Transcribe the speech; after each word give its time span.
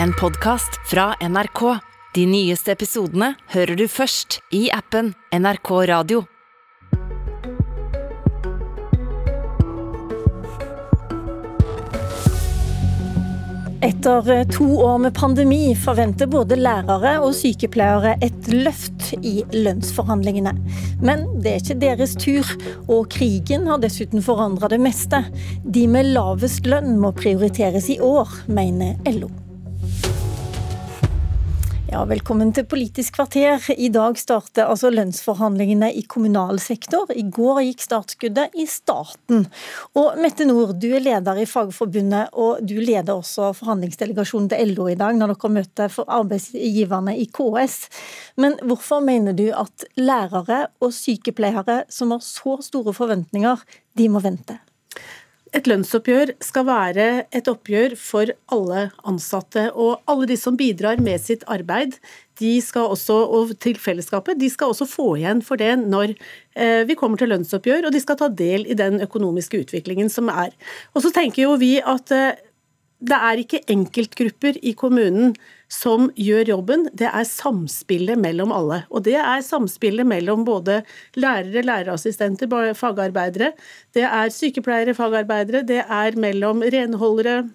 en 0.00 0.12
podkast 0.12 0.90
fra 0.90 1.14
NRK. 1.20 1.78
De 2.14 2.26
nyeste 2.26 2.72
episodene 2.72 3.34
hører 3.54 3.76
du 3.76 3.88
først 3.88 4.40
i 4.54 4.68
appen 4.72 5.14
NRK 5.32 5.70
Radio. 5.90 6.24
Etter 13.82 14.28
eh, 14.30 14.44
to 14.46 14.68
år 14.84 15.00
med 15.02 15.16
pandemi 15.18 15.72
forventer 15.74 16.30
både 16.30 16.54
lærere 16.60 17.16
og 17.24 17.34
sykepleiere 17.34 18.14
et 18.22 18.52
løft 18.54 19.10
i 19.18 19.40
lønnsforhandlingene. 19.50 20.54
Men 21.02 21.26
det 21.42 21.50
er 21.50 21.64
ikke 21.64 21.80
deres 21.82 22.14
tur, 22.14 22.46
og 22.86 23.10
krigen 23.10 23.66
har 23.66 23.82
dessuten 23.82 24.22
forandra 24.22 24.70
det 24.70 24.78
meste. 24.84 25.24
De 25.66 25.88
med 25.90 26.14
lavest 26.14 26.70
lønn 26.70 26.94
må 27.02 27.10
prioriteres 27.18 27.90
i 27.90 27.98
år, 27.98 28.44
mener 28.46 29.00
LO. 29.18 29.41
Ja, 31.92 32.06
velkommen 32.08 32.54
til 32.56 32.64
Politisk 32.64 33.18
kvarter. 33.18 33.60
I 33.76 33.90
dag 33.92 34.16
starter 34.16 34.64
altså 34.64 34.88
lønnsforhandlingene 34.88 35.90
i 35.92 36.00
kommunal 36.08 36.56
sektor. 36.62 37.10
I 37.12 37.26
går 37.28 37.60
gikk 37.66 37.84
startskuddet 37.84 38.56
i 38.56 38.64
staten. 38.64 39.44
Og 40.00 40.16
Mette 40.16 40.46
Nord, 40.48 40.72
du 40.80 40.86
er 40.96 41.04
leder 41.04 41.42
i 41.42 41.44
Fagforbundet, 41.44 42.32
og 42.32 42.64
du 42.64 42.78
leder 42.80 43.12
også 43.12 43.50
forhandlingsdelegasjonen 43.58 44.48
til 44.54 44.72
LO 44.72 44.88
i 44.88 44.96
dag, 44.96 45.20
når 45.20 45.34
dere 45.34 45.52
møter 45.58 45.92
for 45.92 46.08
arbeidsgiverne 46.08 47.18
i 47.20 47.28
KS. 47.28 47.76
Men 48.40 48.56
hvorfor 48.64 49.04
mener 49.04 49.36
du 49.36 49.50
at 49.52 49.84
lærere 50.00 50.64
og 50.80 50.96
sykepleiere 50.96 51.82
som 51.92 52.16
har 52.16 52.24
så 52.24 52.56
store 52.72 52.96
forventninger, 52.96 53.68
de 54.00 54.08
må 54.08 54.24
vente? 54.24 54.62
Et 55.52 55.66
lønnsoppgjør 55.68 56.30
skal 56.40 56.64
være 56.64 57.06
et 57.36 57.48
oppgjør 57.50 57.92
for 58.00 58.30
alle 58.54 58.86
ansatte. 59.08 59.66
Og 59.76 60.00
alle 60.08 60.28
de 60.30 60.38
som 60.40 60.56
bidrar 60.56 61.02
med 61.04 61.20
sitt 61.20 61.44
arbeid 61.44 61.98
de 62.40 62.54
skal 62.64 62.88
også, 62.94 63.18
og 63.36 63.52
til 63.60 63.76
fellesskapet, 63.78 64.40
de 64.40 64.48
skal 64.50 64.72
også 64.72 64.88
få 64.88 65.10
igjen 65.20 65.42
for 65.44 65.60
det 65.60 65.74
når 65.82 66.14
eh, 66.56 66.80
vi 66.88 66.96
kommer 66.98 67.20
til 67.20 67.30
lønnsoppgjør, 67.30 67.86
og 67.86 67.92
de 67.94 68.00
skal 68.02 68.18
ta 68.18 68.30
del 68.32 68.64
i 68.64 68.78
den 68.78 69.02
økonomiske 69.04 69.60
utviklingen 69.66 70.08
som 70.10 70.32
er. 70.32 70.56
Og 70.96 71.04
så 71.04 71.12
tenker 71.14 71.44
jo 71.44 71.58
vi 71.60 71.76
at 71.84 72.14
eh, 72.16 72.40
det 73.02 73.18
er 73.18 73.40
ikke 73.42 73.60
enkeltgrupper 73.72 74.58
i 74.62 74.72
kommunen 74.78 75.32
som 75.72 76.10
gjør 76.18 76.52
jobben, 76.52 76.84
det 76.94 77.08
er 77.08 77.26
samspillet 77.26 78.20
mellom 78.20 78.52
alle. 78.54 78.82
Og 78.92 79.02
det 79.08 79.16
er 79.18 79.42
samspillet 79.42 80.06
mellom 80.06 80.44
både 80.46 80.82
lærere, 81.18 81.64
lærerassistenter, 81.66 82.50
fagarbeidere, 82.78 83.52
det 83.96 84.06
er 84.06 84.34
sykepleiere, 84.34 84.94
fagarbeidere, 84.94 85.64
det 85.66 85.80
er 85.82 86.18
mellom 86.20 86.62
renholdere, 86.62 87.48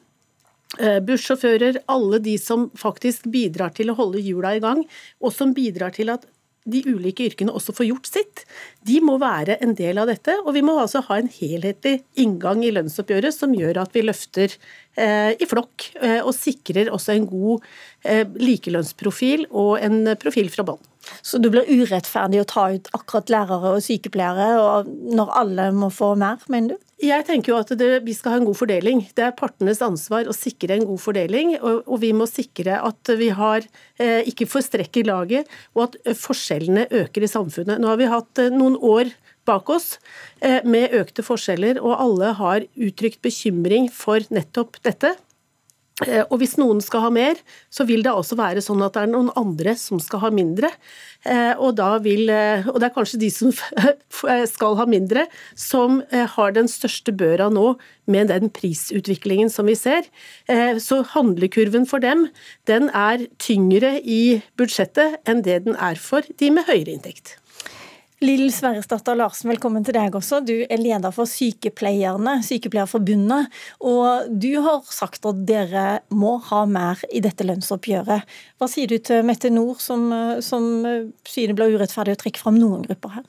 eh, 0.81 0.99
bussjåfører, 1.07 1.83
alle 1.87 2.19
de 2.19 2.37
som 2.41 2.69
faktisk 2.75 3.29
bidrar 3.31 3.75
til 3.77 3.93
å 3.93 3.97
holde 3.99 4.23
hjula 4.23 4.57
i 4.57 4.63
gang, 4.63 4.83
og 5.21 5.31
som 5.31 5.53
bidrar 5.53 5.95
til 5.95 6.11
at 6.11 6.27
de 6.67 6.81
ulike 6.87 7.27
yrkene 7.29 7.53
også 7.55 7.73
får 7.75 7.87
gjort 7.89 8.09
sitt. 8.09 8.43
De 8.87 8.99
må 9.03 9.17
være 9.21 9.57
en 9.63 9.73
del 9.77 9.99
av 10.01 10.09
dette, 10.11 10.35
og 10.43 10.51
vi 10.57 10.63
må 10.65 10.77
altså 10.81 11.03
ha 11.07 11.19
en 11.19 11.31
helhetlig 11.31 12.01
inngang 12.19 12.63
i 12.65 12.73
lønnsoppgjøret 12.75 13.35
som 13.35 13.55
gjør 13.55 13.81
at 13.85 13.95
vi 13.95 14.03
løfter 14.05 14.57
i 14.97 15.47
flokk 15.49 15.91
eh, 16.01 16.19
og 16.23 16.33
sikrer 16.35 16.91
også 16.93 17.13
en 17.13 17.27
god 17.29 17.65
eh, 18.03 18.25
likelønnsprofil 18.41 19.45
og 19.51 19.77
en 19.83 20.15
profil 20.21 20.49
fra 20.53 20.65
bånn. 20.67 20.81
Så 21.23 21.39
det 21.39 21.53
blir 21.53 21.69
urettferdig 21.69 22.41
å 22.41 22.49
ta 22.49 22.65
ut 22.73 22.89
akkurat 22.97 23.31
lærere 23.31 23.77
og 23.77 23.85
sykepleiere 23.85 24.83
når 25.15 25.31
alle 25.41 25.69
må 25.75 25.91
få 25.93 26.15
mer, 26.19 26.41
mener 26.51 26.75
du? 26.75 26.87
Jeg 26.97 27.27
tenker 27.27 27.51
jo 27.51 27.59
at 27.61 27.69
det, 27.77 27.87
vi 28.07 28.13
skal 28.17 28.33
ha 28.33 28.37
en 28.39 28.47
god 28.47 28.57
fordeling. 28.57 29.03
Det 29.13 29.21
er 29.27 29.35
partenes 29.37 29.83
ansvar 29.85 30.25
å 30.25 30.33
sikre 30.33 30.73
en 30.73 30.87
god 30.89 30.97
fordeling. 31.03 31.51
Og, 31.59 31.83
og 31.85 32.01
vi 32.01 32.09
må 32.17 32.25
sikre 32.25 32.79
at 32.81 33.11
vi 33.19 33.27
har 33.37 33.67
eh, 34.01 34.25
ikke 34.25 34.47
får 34.49 34.65
strekk 34.65 34.97
i 34.97 35.05
laget, 35.05 35.51
og 35.77 35.83
at 35.85 35.99
eh, 36.01 36.17
forskjellene 36.17 36.87
øker 37.03 37.27
i 37.27 37.29
samfunnet. 37.29 37.77
Nå 37.77 37.91
har 37.91 38.01
vi 38.01 38.09
hatt 38.09 38.41
eh, 38.41 38.49
noen 38.49 38.79
år 38.81 39.13
bak 39.47 39.69
oss 39.73 39.95
eh, 40.41 40.59
med 40.67 40.95
økte 40.97 41.25
forskjeller, 41.25 41.81
og 41.83 41.97
alle 41.97 42.33
har 42.39 42.67
uttrykt 42.75 43.23
bekymring 43.25 43.89
for 43.93 44.25
nettopp 44.33 44.79
dette. 44.85 45.15
Eh, 46.05 46.21
og 46.27 46.37
hvis 46.41 46.57
noen 46.59 46.81
skal 46.83 47.07
ha 47.07 47.11
mer, 47.13 47.39
så 47.73 47.87
vil 47.89 48.03
det 48.05 48.13
også 48.13 48.37
være 48.37 48.61
sånn 48.61 48.83
at 48.85 48.93
det 48.93 49.05
er 49.07 49.13
noen 49.15 49.31
andre 49.39 49.73
som 49.79 50.01
skal 50.03 50.21
ha 50.27 50.31
mindre. 50.33 50.69
Eh, 51.25 51.55
og, 51.57 51.81
vil, 52.05 52.29
og 52.69 52.77
det 52.77 52.89
er 52.89 52.93
kanskje 52.93 53.21
de 53.23 53.31
som 53.33 53.55
skal 54.53 54.77
ha 54.77 54.85
mindre, 54.89 55.25
som 55.57 56.03
har 56.11 56.53
den 56.53 56.69
største 56.71 57.15
børa 57.17 57.49
nå 57.53 57.71
med 58.07 58.29
den 58.31 58.53
prisutviklingen 58.53 59.49
som 59.51 59.67
vi 59.67 59.75
ser. 59.75 60.05
Så 60.79 61.01
handlekurven 61.11 61.89
for 61.89 61.99
dem, 61.99 62.29
den 62.69 62.87
er 62.95 63.25
tyngre 63.43 63.97
i 63.99 64.39
budsjettet 64.55 65.19
enn 65.27 65.43
det 65.43 65.63
den 65.65 65.75
er 65.75 65.99
for 65.99 66.23
de 66.39 66.53
med 66.55 66.69
høyere 66.69 66.93
inntekt. 66.95 67.35
Lill 68.19 68.47
Sverresdatter 68.49 69.13
Larsen, 69.13 69.51
velkommen 69.51 69.83
til 69.85 69.93
deg 69.93 70.15
også. 70.17 70.39
Du 70.41 70.55
er 70.65 70.79
leder 70.81 71.13
for 71.13 71.29
Sykepleierne, 71.29 72.39
Sykepleierforbundet. 72.41 73.51
Og 73.85 74.31
du 74.33 74.55
har 74.65 74.79
sagt 74.89 75.27
at 75.29 75.43
dere 75.45 75.99
må 76.09 76.39
ha 76.47 76.63
mer 76.65 77.03
i 77.13 77.21
dette 77.21 77.45
lønnsoppgjøret. 77.45 78.25
Hva 78.57 78.69
sier 78.73 78.89
du 78.89 78.97
til 78.97 79.21
Mette 79.27 79.51
Nord, 79.53 79.77
som, 79.85 80.09
som 80.41 80.65
sier 81.29 81.53
det 81.53 81.59
blir 81.59 81.77
urettferdig 81.77 82.17
å 82.17 82.21
trekke 82.23 82.41
fram 82.41 82.57
noen 82.57 82.87
grupper 82.89 83.19
her? 83.19 83.27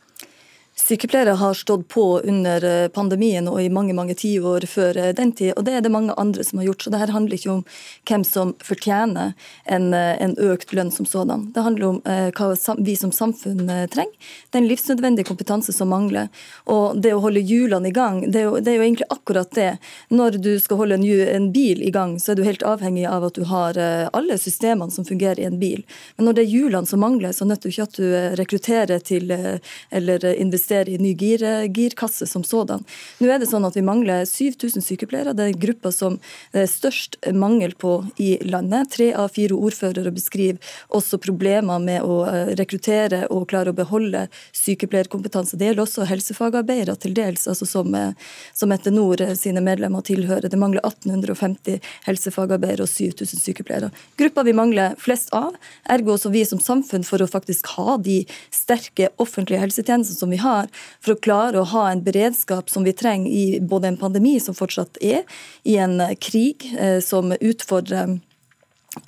Sykepleiere 0.88 1.30
har 1.30 1.54
stått 1.54 1.88
på 1.88 2.20
under 2.20 2.64
eh, 2.64 2.88
pandemien 2.88 3.48
og 3.48 3.58
i 3.60 3.68
mange 3.68 3.92
mange 3.92 4.14
tiår 4.16 4.64
før 4.64 4.96
eh, 4.96 5.10
den 5.12 5.34
tid, 5.36 5.50
og 5.52 5.66
det 5.66 5.74
er 5.76 5.82
det 5.84 5.90
mange 5.92 6.14
andre 6.16 6.44
som 6.46 6.62
har 6.62 6.70
gjort. 6.70 6.86
Så 6.86 6.92
det 6.94 7.00
her 7.02 7.10
handler 7.12 7.36
ikke 7.36 7.50
om 7.58 7.64
hvem 8.08 8.22
som 8.24 8.54
fortjener 8.64 9.34
en, 9.68 9.90
eh, 9.92 10.14
en 10.24 10.32
økt 10.40 10.72
lønn 10.72 10.88
som 10.94 11.04
sådan. 11.04 11.50
Det 11.52 11.64
handler 11.66 11.88
om 11.90 11.98
eh, 12.08 12.30
hva 12.32 12.76
vi 12.80 12.94
som 12.96 13.12
samfunn 13.12 13.68
trenger. 13.92 14.32
Den 14.56 14.64
livsnødvendige 14.70 15.28
kompetanse 15.28 15.74
som 15.76 15.92
mangler. 15.92 16.30
Og 16.64 16.96
det 16.96 17.12
å 17.12 17.20
holde 17.20 17.44
hjulene 17.44 17.90
i 17.90 17.92
gang, 17.92 18.22
det 18.24 18.40
er, 18.40 18.48
jo, 18.48 18.56
det 18.56 18.72
er 18.72 18.78
jo, 18.78 18.86
egentlig 18.86 19.10
akkurat 19.12 19.52
det. 19.58 19.68
Når 20.08 20.40
du 20.40 20.50
skal 20.56 20.80
holde 20.80 20.96
en, 20.96 21.04
en, 21.04 21.50
bil 21.52 21.84
i 21.84 21.92
gang, 21.92 22.16
så 22.16 22.32
er 22.32 22.40
du 22.40 22.46
helt 22.48 22.64
avhengig 22.64 23.04
av 23.10 23.28
at 23.28 23.36
du 23.36 23.44
har 23.52 23.76
alle 23.76 24.40
systemene 24.40 24.92
som 24.94 25.04
fungerer 25.04 25.44
i 25.44 25.46
en 25.50 25.60
bil. 25.60 25.84
Men 26.16 26.30
når 26.30 26.38
det 26.38 26.46
er 26.46 26.52
hjulene 26.54 26.88
som 26.88 27.04
mangler, 27.04 27.36
så 27.36 27.44
nødt 27.44 27.66
du 27.66 27.68
ikke 27.68 27.88
at 27.90 28.00
du 28.00 28.08
rekrutterer 28.40 29.04
til 29.04 29.32
eller 29.32 30.24
investerer 30.32 30.77
investere 30.78 30.94
i 30.94 30.98
ny 30.98 31.14
gir, 31.14 31.68
girkasse 31.68 32.26
som 32.26 32.44
sådan. 32.44 32.84
Nå 33.18 33.28
er 33.28 33.38
det 33.38 33.48
sånn 33.48 33.64
at 33.64 33.76
Vi 33.76 33.82
mangler 33.82 34.24
7000 34.26 34.82
sykepleiere. 34.82 35.34
Det 35.34 35.44
er 35.44 35.58
gruppa 35.58 35.92
som 35.92 36.18
det 36.52 36.62
er 36.62 36.66
størst 36.66 37.16
mangel 37.32 37.74
på 37.74 38.06
i 38.18 38.38
landet. 38.42 38.90
Tre 38.90 39.14
av 39.14 39.28
fire 39.30 39.54
ordførere 39.54 40.10
beskriver 40.10 40.58
også 40.88 41.18
problemer 41.18 41.78
med 41.78 42.02
å 42.02 42.26
eh, 42.26 42.54
rekruttere 42.58 43.28
og 43.30 43.48
klare 43.48 43.70
å 43.70 43.76
beholde 43.76 44.28
sykepleierkompetanse. 44.52 45.56
Det 45.56 45.68
gjelder 45.68 45.84
også 45.84 46.08
helsefagarbeidere 46.08 46.96
til 46.96 47.14
dels, 47.14 47.46
altså 47.46 47.66
som, 47.66 47.94
eh, 47.94 48.14
som 48.52 48.72
Nord 48.90 49.20
eh, 49.20 49.34
sine 49.34 49.60
medlemmer 49.60 50.02
tilhører. 50.02 50.48
Det 50.48 50.58
mangler 50.58 50.82
1850 50.82 51.78
helsefagarbeidere 52.06 52.82
og 52.82 52.90
7000 52.90 53.38
sykepleiere. 53.38 53.92
Gruppa 54.18 54.42
vi 54.42 54.56
mangler 54.56 54.96
flest 54.98 55.30
av, 55.32 55.54
ergo 55.88 56.16
også 56.16 56.32
vi 56.32 56.44
som 56.44 56.58
samfunn 56.58 57.06
for 57.06 57.22
å 57.22 57.30
faktisk 57.30 57.66
ha 57.76 57.96
de 58.02 58.24
sterke 58.50 59.12
offentlige 59.22 59.62
helsetjenestene 59.62 60.18
som 60.18 60.30
vi 60.32 60.40
har, 60.42 60.67
for 61.00 61.14
å 61.14 61.20
klare 61.24 61.60
å 61.60 61.68
ha 61.72 61.88
en 61.90 62.04
beredskap 62.06 62.70
som 62.70 62.86
vi 62.86 62.94
trenger 62.96 63.30
i 63.30 63.60
både 63.60 63.92
en 63.92 64.00
pandemi, 64.00 64.38
som 64.40 64.56
fortsatt 64.56 65.00
er, 65.04 65.24
i 65.64 65.78
en 65.80 66.00
krig 66.22 66.68
eh, 66.78 66.98
som 67.04 67.34
utfordrer 67.38 68.18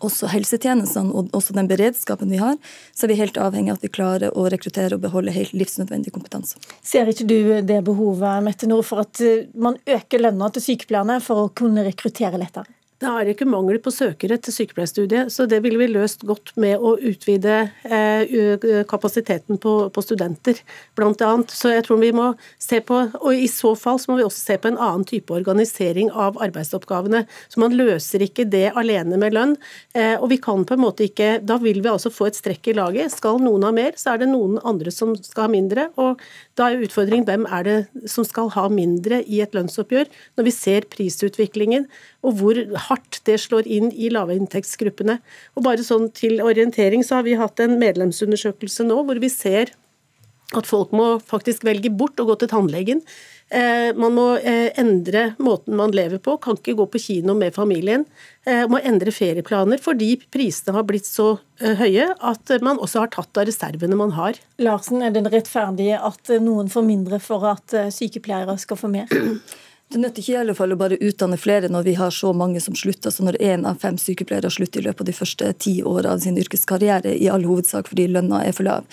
også 0.05 0.29
helsetjenestene 0.31 1.13
og 1.17 1.31
også 1.37 1.55
den 1.57 1.69
beredskapen 1.71 2.31
vi 2.31 2.41
har, 2.41 2.57
så 2.95 3.07
er 3.07 3.13
vi 3.13 3.21
helt 3.21 3.39
avhengig 3.41 3.73
av 3.73 3.81
at 3.81 3.87
vi 3.87 3.93
klarer 3.93 4.37
å 4.39 4.47
rekruttere 4.53 4.97
og 4.97 5.05
beholde 5.05 5.35
helt 5.35 5.55
livsnødvendig 5.57 6.13
kompetanse. 6.15 6.61
Ser 6.85 7.11
ikke 7.11 7.27
du 7.29 7.39
det 7.67 7.81
behovet 7.87 8.45
Mette 8.45 8.69
Nord, 8.71 8.87
for 8.89 9.05
at 9.05 9.23
eh, 9.25 9.49
man 9.55 9.79
øker 9.87 10.27
lønna 10.27 10.51
til 10.55 10.71
sykepleierne 10.71 11.21
for 11.25 11.47
å 11.47 11.55
kunne 11.57 11.87
rekruttere 11.87 12.41
lettere? 12.41 12.80
Det 13.01 13.09
er 13.09 13.29
ikke 13.33 13.47
mangel 13.49 13.79
på 13.81 13.89
søkere 13.97 14.37
til 14.45 14.53
sykepleierstudiet, 14.53 15.31
så 15.33 15.47
det 15.49 15.63
ville 15.65 15.79
vi 15.81 15.87
løst 15.89 16.21
godt 16.29 16.51
med 16.61 16.83
å 16.85 16.99
utvide 17.01 17.55
eh, 17.89 18.59
kapasiteten 18.91 19.57
på, 19.63 19.73
på 19.89 20.03
studenter, 20.05 20.59
bl.a. 20.99 21.31
Så 21.49 21.73
jeg 21.73 21.87
tror 21.87 22.03
vi 22.03 22.11
må 22.13 22.27
se 22.61 22.83
på, 22.85 22.99
og 23.23 23.33
i 23.33 23.49
så 23.49 23.73
fall 23.73 23.97
så 24.03 24.11
må 24.11 24.19
vi 24.19 24.27
også 24.27 24.43
se 24.43 24.59
på 24.61 24.69
en 24.69 24.77
annen 24.77 25.07
type 25.09 25.33
organisering 25.33 26.11
av 26.13 26.37
arbeidsoppgavene. 26.45 27.23
Så 27.49 27.63
man 27.65 27.79
løser 27.79 28.27
ikke 28.27 28.45
det 28.53 28.67
alene 28.77 29.17
med 29.23 29.33
lønn. 29.39 29.57
Eh, 29.97 30.19
og 30.19 30.29
vi 30.35 30.41
kan 30.45 30.69
på 30.69 30.77
en 30.77 30.85
måte 30.85 31.09
ikke 31.09 31.31
Da 31.41 31.57
vil 31.63 31.81
vi 31.81 31.89
altså 31.89 32.13
få 32.13 32.29
et 32.29 32.37
strekk 32.37 32.69
i 32.69 32.77
laget. 32.77 33.17
Skal 33.17 33.41
noen 33.41 33.65
ha 33.65 33.73
mer, 33.73 33.97
så 33.97 34.13
er 34.13 34.27
det 34.27 34.29
noen 34.29 34.61
andre 34.61 34.93
som 34.93 35.17
skal 35.17 35.47
ha 35.47 35.55
mindre. 35.57 35.89
Og 35.97 36.21
da 36.61 36.69
er 36.69 36.85
utfordringen 36.85 37.25
hvem 37.25 37.49
er 37.49 37.65
det 37.65 38.09
som 38.13 38.29
skal 38.29 38.53
ha 38.59 38.69
mindre 38.69 39.25
i 39.25 39.41
et 39.41 39.57
lønnsoppgjør, 39.57 40.13
når 40.37 40.51
vi 40.51 40.57
ser 40.59 40.91
prisutviklingen 40.93 41.89
og 42.21 42.37
hvor 42.41 42.59
hardt 42.89 43.21
det 43.29 43.39
slår 43.41 43.69
inn 43.71 43.91
i 43.93 44.11
lavinntektsgruppene. 44.13 45.19
Og 45.57 45.65
bare 45.65 45.85
sånn 45.87 46.11
Til 46.17 46.43
orientering 46.45 47.05
så 47.07 47.21
har 47.21 47.29
vi 47.29 47.39
hatt 47.41 47.61
en 47.61 47.79
medlemsundersøkelse 47.81 48.85
nå 48.89 49.03
hvor 49.09 49.21
vi 49.23 49.31
ser 49.33 49.73
at 50.59 50.67
folk 50.67 50.91
må 50.97 51.21
faktisk 51.23 51.63
velge 51.65 51.93
bort 51.95 52.19
å 52.19 52.27
gå 52.27 52.35
til 52.41 52.51
tannlegen 52.51 53.05
Eh, 53.51 53.91
man 53.99 54.15
må 54.15 54.25
eh, 54.39 54.69
endre 54.79 55.33
måten 55.43 55.75
man 55.75 55.91
lever 55.95 56.21
på, 56.23 56.37
kan 56.39 56.55
ikke 56.59 56.77
gå 56.79 56.85
på 56.93 57.01
kino 57.03 57.35
med 57.39 57.57
familien. 57.57 58.07
Må 58.73 58.79
endre 58.81 59.13
ferieplaner 59.13 59.79
fordi 59.79 60.15
prisene 60.33 60.73
har 60.73 60.87
blitt 60.89 61.05
så 61.05 61.35
høye 61.61 62.07
at 62.25 62.51
man 62.65 62.79
også 62.81 63.03
har 63.03 63.11
tatt 63.13 63.37
av 63.37 63.45
reservene 63.47 63.99
man 64.01 64.15
har. 64.17 64.39
Larsen, 64.65 65.05
er 65.05 65.13
det 65.13 65.27
rettferdig 65.29 65.91
at 65.99 66.33
noen 66.41 66.73
får 66.73 66.87
mindre 66.87 67.21
for 67.21 67.45
at 67.51 67.77
sykepleiere 67.93 68.57
skal 68.59 68.81
få 68.81 68.91
mer? 68.91 69.13
Det 69.91 69.99
nytter 69.99 70.23
ikke 70.23 70.35
i 70.37 70.39
alle 70.39 70.55
fall 70.55 70.71
å 70.71 70.77
bare 70.79 70.97
utdanne 71.03 71.35
flere 71.41 71.67
når 71.67 71.83
vi 71.89 71.93
har 71.99 72.13
så 72.15 72.29
mange 72.37 72.61
som 72.63 72.77
slutter. 72.79 73.11
Så 73.11 73.25
når 73.27 73.41
én 73.43 73.65
av 73.67 73.81
fem 73.83 73.97
sykepleiere 73.99 74.47
slutter 74.55 74.79
i 74.79 74.87
løpet 74.87 75.03
av 75.03 75.09
de 75.09 75.15
første 75.17 75.49
ti 75.59 75.73
årene 75.83 76.13
av 76.15 76.21
sin 76.23 76.39
yrkeskarriere, 76.39 77.17
i 77.19 77.27
all 77.27 77.43
hovedsak 77.49 77.91
fordi 77.91 78.05
lønna 78.15 78.45
er 78.47 78.55
for 78.55 78.69
lav. 78.69 78.87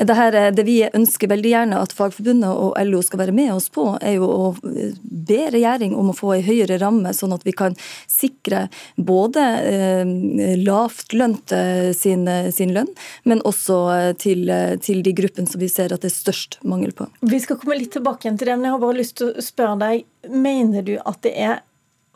Det, 0.00 0.16
her, 0.16 0.38
det 0.56 0.64
vi 0.64 0.78
ønsker 0.88 1.28
veldig 1.28 1.52
gjerne 1.52 1.82
at 1.84 1.92
Fagforbundet 1.92 2.48
og 2.48 2.80
LO 2.88 3.02
skal 3.04 3.22
være 3.26 3.36
med 3.36 3.52
oss 3.58 3.68
på, 3.74 3.90
er 4.00 4.16
jo 4.16 4.30
å 4.32 4.48
be 4.64 5.42
regjering 5.52 5.92
om 6.00 6.14
å 6.14 6.16
få 6.16 6.32
ei 6.38 6.40
høyere 6.48 6.80
ramme, 6.80 7.12
sånn 7.12 7.36
at 7.36 7.44
vi 7.44 7.52
kan 7.52 7.76
sikre 8.08 8.70
både 8.96 9.44
eh, 9.68 10.16
lavtlønte 10.64 11.92
sin, 11.92 12.24
sin, 12.56 12.72
lønn, 12.72 12.88
men 13.28 13.44
også 13.44 13.82
til, 14.16 14.48
til 14.80 15.04
de 15.04 15.18
gruppene 15.20 15.50
som 15.50 15.60
vi 15.60 15.68
ser 15.68 15.92
at 15.92 16.00
det 16.00 16.08
er 16.08 16.20
størst 16.22 16.62
mangel 16.64 16.96
på. 16.96 17.12
Vi 17.20 17.44
skal 17.44 17.60
komme 17.60 17.76
litt 17.76 17.92
tilbake 17.98 18.24
igjen 18.24 18.40
til 18.40 18.48
det, 18.48 18.56
men 18.56 18.70
jeg 18.70 18.78
har 18.78 18.86
bare 18.88 19.02
lyst 19.04 19.20
til 19.20 19.34
å 19.34 19.44
spørre 19.44 19.76
deg 19.84 20.08
Mener 20.28 20.84
du 20.86 20.96
at 21.04 21.22
det 21.24 21.34
er 21.38 21.58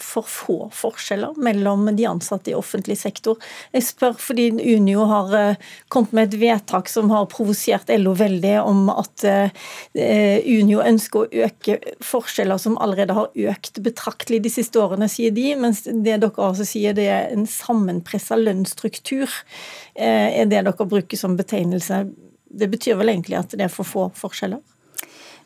for 0.03 0.27
få 0.27 0.57
forskjeller 0.75 1.37
mellom 1.37 1.87
de 1.97 2.07
ansatte 2.07 2.51
i 2.51 2.57
offentlig 2.57 2.97
sektor. 2.99 3.39
Jeg 3.73 3.87
spør 3.87 4.17
fordi 4.21 4.49
Unio 4.75 5.05
har 5.09 5.35
eh, 5.39 5.69
kommet 5.93 6.15
med 6.17 6.29
et 6.29 6.39
vedtak 6.41 6.91
som 6.91 7.11
har 7.13 7.29
provosert 7.33 7.93
LO 8.01 8.15
veldig, 8.19 8.55
om 8.65 8.91
at 8.93 9.25
eh, 9.29 9.53
Unio 10.49 10.83
ønsker 10.83 11.23
å 11.23 11.45
øke 11.47 11.79
forskjeller 12.05 12.61
som 12.63 12.79
allerede 12.83 13.17
har 13.17 13.53
økt 13.55 13.83
betraktelig 13.85 14.43
de 14.47 14.53
siste 14.53 14.83
årene, 14.83 15.09
sier 15.13 15.35
de. 15.35 15.53
Mens 15.61 15.85
det 15.87 16.19
dere 16.25 16.49
altså 16.49 16.67
sier 16.69 16.97
det 16.99 17.09
er 17.13 17.31
en 17.31 17.47
sammenpressa 17.49 18.39
lønnsstruktur, 18.41 19.31
eh, 19.95 20.43
er 20.43 20.51
det 20.51 20.65
dere 20.67 20.91
bruker 20.93 21.21
som 21.21 21.39
betegnelse. 21.39 22.05
Det 22.53 22.69
betyr 22.69 22.99
vel 23.01 23.15
egentlig 23.15 23.39
at 23.39 23.55
det 23.55 23.69
er 23.69 23.73
for 23.73 23.89
få 23.89 24.11
forskjeller? 24.19 24.61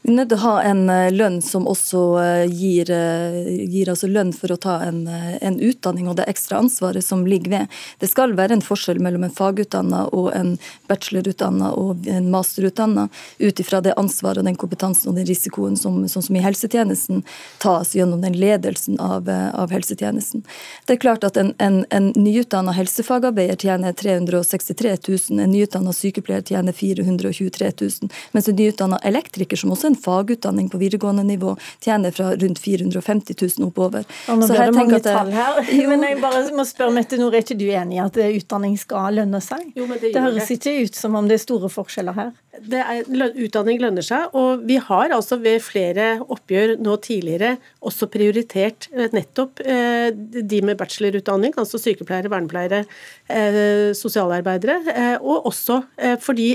Vi 0.07 0.13
nødt 0.15 0.29
til 0.31 0.39
å 0.39 0.43
ha 0.45 0.59
en 0.63 0.85
eh, 0.87 1.09
lønn 1.11 1.41
som 1.43 1.65
også 1.67 2.01
eh, 2.23 2.53
gir, 2.55 2.91
eh, 2.95 3.49
gir 3.67 3.89
altså 3.91 4.07
lønn 4.07 4.29
for 4.31 4.53
å 4.55 4.57
ta 4.63 4.77
en, 4.87 5.01
en, 5.11 5.57
utdanning 5.59 6.07
og 6.07 6.15
det 6.21 6.29
ekstra 6.31 6.61
ansvaret 6.63 7.03
som 7.03 7.25
ligger 7.27 7.51
ved. 7.51 7.73
Det 7.99 8.07
skal 8.13 8.37
være 8.39 8.55
en 8.55 8.63
forskjell 8.63 9.01
mellom 9.03 9.25
en 9.27 9.35
fagutdanna 9.35 10.05
og 10.15 10.29
en 10.37 10.53
bachelorutdanna 10.87 11.73
og 11.75 12.07
en 12.07 12.29
masterutdanna 12.31 13.09
ut 13.41 13.63
ifra 13.65 13.81
det 13.83 13.97
ansvaret 13.99 14.45
og 14.45 14.47
den 14.47 14.61
kompetansen 14.61 15.11
og 15.11 15.19
den 15.19 15.27
risikoen 15.27 15.75
som, 15.81 15.99
sånn 16.07 16.27
som 16.29 16.39
i 16.39 16.45
helsetjenesten 16.45 17.25
tas 17.65 17.97
gjennom 17.99 18.23
den 18.23 18.39
ledelsen 18.39 19.01
av, 19.03 19.27
av 19.27 19.75
helsetjenesten. 19.75 20.47
Det 20.87 21.01
er 21.01 21.03
klart 21.03 21.27
at 21.27 21.41
en, 21.43 21.51
en, 21.59 21.81
en 21.91 22.13
nyutdanna 22.15 22.77
helsefagarbeider 22.79 23.59
tjener 23.59 23.99
363 23.99 24.95
000, 25.03 25.43
en 25.43 25.51
nyutdanna 25.51 25.97
sykepleier 25.97 26.47
tjener 26.47 26.79
423 26.79 27.75
000, 27.75 28.17
mens 28.37 28.55
en 28.55 28.61
nyutdanna 28.63 29.03
elektriker, 29.03 29.59
som 29.59 29.75
også 29.75 29.91
er 29.91 29.96
en 29.96 29.96
fagutdanning 30.01 30.71
på 30.73 30.81
videregående 30.81 31.25
nivå 31.27 31.57
tjener 31.85 32.15
fra 32.15 32.33
rundt 32.37 32.59
450 32.63 33.37
000 33.59 33.69
oppover. 33.69 34.07
Og 34.31 34.41
nå 34.41 34.51
blir 34.51 34.63
det 34.63 34.77
mange 34.77 35.01
tall 35.05 35.33
her. 35.35 35.61
Men 35.91 36.07
jeg 36.07 36.21
bare 36.23 36.45
må 36.57 36.67
spørre 36.69 36.95
Mette 36.97 37.19
Nord, 37.21 37.35
er 37.37 37.45
ikke 37.45 37.59
du 37.59 37.67
enig 37.69 37.99
i 37.99 38.03
at 38.05 38.21
utdanning 38.27 38.77
skal 38.81 39.21
lønne 39.21 39.43
seg? 39.45 39.69
Jo, 39.77 39.89
det, 39.93 40.13
det 40.15 40.23
høres 40.23 40.51
ikke 40.55 40.79
ut 40.85 40.99
som 40.99 41.17
om 41.19 41.29
det 41.29 41.41
er 41.41 41.45
store 41.45 41.71
forskjeller 41.73 42.17
her. 42.17 42.35
Er, 42.57 43.05
utdanning 43.37 43.81
lønner 43.83 44.05
seg, 44.05 44.33
og 44.37 44.63
vi 44.69 44.79
har 44.83 45.13
altså 45.15 45.39
ved 45.43 45.61
flere 45.65 46.17
oppgjør 46.23 46.77
nå 46.83 46.97
tidligere 47.05 47.57
også 47.87 48.09
prioritert 48.11 48.89
eh, 48.95 49.11
nettopp 49.15 49.63
eh, 49.65 50.09
de 50.13 50.61
med 50.65 50.79
bachelorutdanning, 50.81 51.55
altså 51.61 51.81
sykepleiere, 51.81 52.31
vernepleiere, 52.33 52.83
eh, 53.29 53.91
sosialarbeidere, 53.97 54.79
og 55.21 55.49
også 55.51 55.81
fordi 56.23 56.49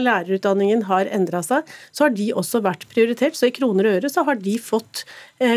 lærerutdanningen 0.00 0.84
har 0.88 1.08
endra 1.14 1.42
seg, 1.44 1.66
så 1.94 2.06
har 2.06 2.14
de 2.16 2.28
også 2.36 2.60
vært 2.64 2.86
prioritert. 2.90 3.36
Så 3.38 3.48
i 3.48 3.54
kroner 3.54 3.88
og 3.88 3.98
øre 3.98 4.10
så 4.12 4.24
har 4.26 4.38
de 4.40 4.56
fått 4.62 5.04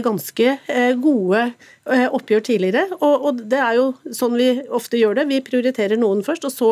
ganske 0.06 0.56
gode 1.02 1.44
oppgjør 1.90 2.44
tidligere. 2.46 2.86
Og, 3.00 3.26
og, 3.26 3.42
det 3.50 3.60
er 3.64 3.78
jo 3.80 3.86
sånn 4.16 4.38
vi 4.40 4.50
ofte 4.76 5.00
gjør 5.00 5.20
det. 5.20 5.28
Vi 5.32 5.42
prioriterer 5.46 6.00
noen 6.00 6.24
først, 6.26 6.46
og 6.48 6.54
så 6.54 6.70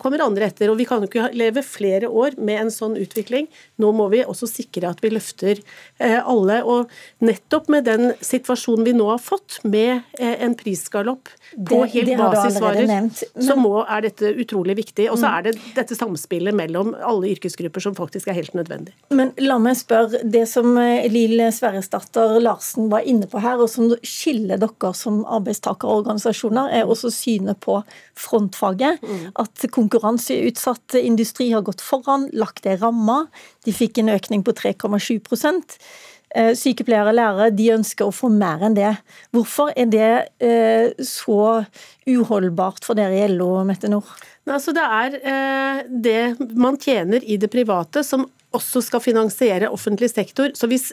kommer 0.00 0.24
andre 0.24 0.48
etter. 0.48 0.70
Og 0.72 0.78
vi 0.80 0.86
kan 0.88 1.04
jo 1.04 1.10
ikke 1.10 1.30
leve 1.36 1.64
flere 1.66 2.08
år 2.08 2.38
med 2.38 2.62
en 2.62 2.72
sånn 2.72 2.96
utvikling. 3.00 3.48
Nå 3.82 3.92
må 3.96 4.08
vi 4.12 4.22
også 4.24 4.48
sikre 4.48 4.90
at 4.90 5.02
vi 5.04 5.12
løfter 5.12 5.60
alle. 6.00 6.60
Og 6.64 6.92
nettopp 7.24 7.68
med 7.72 7.88
den 7.88 8.14
situasjonen 8.24 8.88
vi 8.88 8.96
nå 8.96 9.10
har 9.10 9.20
fått, 9.22 9.60
med 9.64 10.02
en 10.18 10.56
prisgalopp 10.58 11.28
på 11.54 11.82
det, 11.84 11.90
helt 11.94 12.16
basisvarer, 12.18 12.86
men... 12.88 13.10
så 13.14 13.56
må, 13.58 13.76
er 13.84 14.06
dette 14.08 14.32
utrolig 14.40 14.76
viktig. 14.80 15.08
Og 15.12 15.18
så 15.20 15.28
mm. 15.28 15.34
er 15.34 15.46
det 15.46 15.54
dette 15.76 15.98
samspillet 15.98 16.56
mellom 16.56 16.94
alle 17.04 17.32
yrkesgrupper 17.34 17.84
som 17.84 17.96
faktisk 17.98 18.30
er 18.30 18.38
helt 18.38 18.54
nødvendig. 18.56 18.94
Men 19.14 19.32
la 19.42 19.58
meg 19.62 19.78
spørre, 19.78 20.22
det 20.24 20.46
som 20.50 20.74
Lill 21.12 21.42
Sverresdatter 21.54 22.38
Larsen 22.42 22.90
var 22.92 23.06
inne 23.08 23.28
på 23.30 23.42
her, 23.42 23.60
og 23.62 23.70
som 23.70 23.92
skiller 24.06 24.53
dere 24.62 24.92
som 24.96 25.22
arbeidstakerorganisasjoner, 25.38 26.72
er 26.80 26.90
også 26.90 27.12
synet 27.14 27.60
på 27.64 27.80
frontfaget. 28.18 29.02
Mm. 29.02 29.28
At 29.44 29.68
konkurranseutsatt 29.74 30.98
industri 31.02 31.50
har 31.52 31.66
gått 31.66 31.84
foran, 31.84 32.28
lagt 32.32 32.64
det 32.64 32.78
i 32.78 32.82
ramma. 32.82 33.24
De 33.64 33.74
fikk 33.74 34.02
en 34.02 34.14
økning 34.14 34.44
på 34.46 34.56
3,7 34.56 35.20
Eh, 36.34 36.50
sykepleiere 36.58 37.12
og 37.12 37.14
lærere 37.14 37.52
de 37.54 37.68
ønsker 37.76 38.08
å 38.08 38.14
få 38.14 38.26
mer 38.32 38.64
enn 38.66 38.74
det. 38.74 38.90
Hvorfor 39.34 39.70
er 39.78 39.86
det 39.86 40.08
eh, 40.42 40.90
så 41.06 41.62
uholdbart 42.10 42.82
for 42.82 42.98
dere 42.98 43.20
i 43.22 43.28
LO, 43.30 43.60
Mette 43.66 43.90
Nord? 43.92 44.08
Altså 44.50 44.74
det 44.74 44.82
er 44.82 45.14
eh, 45.20 45.84
det 45.86 46.56
man 46.58 46.80
tjener 46.82 47.22
i 47.22 47.38
det 47.38 47.52
private 47.54 48.02
som 48.02 48.26
også 48.54 48.82
skal 48.84 49.02
finansiere 49.04 49.70
offentlig 49.72 50.10
sektor. 50.12 50.52
Så 50.56 50.68
hvis 50.70 50.90